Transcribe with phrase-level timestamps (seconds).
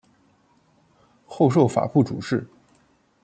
[1.27, 2.47] 后授法部主事。